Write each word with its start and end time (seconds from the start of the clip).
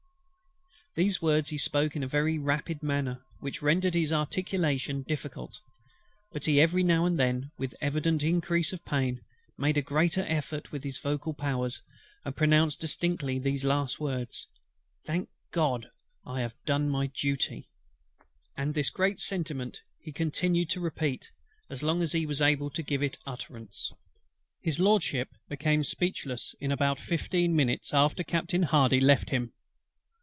These 0.93 1.21
words 1.21 1.47
he 1.51 1.57
spoke 1.57 1.95
in 1.95 2.03
a 2.03 2.07
very 2.07 2.37
rapid 2.37 2.83
manner, 2.83 3.23
which 3.39 3.61
rendered 3.61 3.93
his 3.93 4.11
articulation 4.11 5.03
difficult: 5.03 5.61
but 6.33 6.45
he 6.45 6.59
every 6.59 6.83
now 6.83 7.05
and 7.05 7.17
then, 7.17 7.49
with 7.57 7.73
evident 7.79 8.23
increase 8.23 8.73
of 8.73 8.83
pain, 8.83 9.21
made 9.57 9.77
a 9.77 9.81
greater 9.81 10.25
effort 10.27 10.73
with 10.73 10.83
his 10.83 10.97
vocal 10.97 11.33
powers, 11.33 11.81
and 12.25 12.35
pronounced 12.35 12.81
distinctly 12.81 13.39
these 13.39 13.63
last 13.63 14.01
words: 14.01 14.49
"Thank 15.05 15.29
GOD, 15.53 15.89
I 16.25 16.41
have 16.41 16.55
done 16.65 16.89
my 16.89 17.07
duty;" 17.07 17.69
and 18.57 18.73
this 18.73 18.89
great 18.89 19.21
sentiment 19.21 19.79
he 20.01 20.11
continued 20.11 20.69
to 20.71 20.81
repeat 20.81 21.31
as 21.69 21.81
long 21.81 22.01
as 22.01 22.11
he 22.11 22.25
was 22.25 22.41
able 22.41 22.69
to 22.69 22.83
give 22.83 23.01
it 23.01 23.17
utterance. 23.25 23.93
HIS 24.59 24.77
LORDSHIP 24.77 25.29
became 25.47 25.85
speechless 25.85 26.53
in 26.59 26.69
about 26.69 26.99
fifteen 26.99 27.55
minutes 27.55 27.93
after 27.93 28.25
Captain 28.25 28.63
HARDY 28.63 28.99
left 28.99 29.29
him. 29.29 29.53